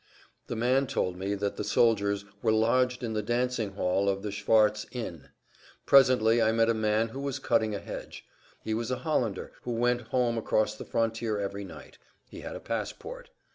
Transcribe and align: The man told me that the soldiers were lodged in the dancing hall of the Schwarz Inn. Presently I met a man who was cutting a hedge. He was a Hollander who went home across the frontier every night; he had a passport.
The 0.47 0.55
man 0.55 0.87
told 0.87 1.15
me 1.15 1.35
that 1.35 1.57
the 1.57 1.63
soldiers 1.63 2.25
were 2.41 2.51
lodged 2.51 3.03
in 3.03 3.13
the 3.13 3.21
dancing 3.21 3.73
hall 3.73 4.09
of 4.09 4.23
the 4.23 4.31
Schwarz 4.31 4.87
Inn. 4.91 5.29
Presently 5.85 6.41
I 6.41 6.51
met 6.51 6.71
a 6.71 6.73
man 6.73 7.09
who 7.09 7.19
was 7.19 7.37
cutting 7.37 7.75
a 7.75 7.79
hedge. 7.79 8.25
He 8.63 8.73
was 8.73 8.89
a 8.89 8.95
Hollander 9.05 9.51
who 9.61 9.73
went 9.73 10.01
home 10.07 10.39
across 10.39 10.73
the 10.73 10.85
frontier 10.85 11.39
every 11.39 11.65
night; 11.65 11.99
he 12.27 12.39
had 12.41 12.55
a 12.55 12.59
passport. 12.59 13.29